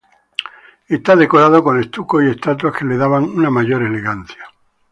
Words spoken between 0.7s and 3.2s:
Estaba decorado con estucos y estatuas que le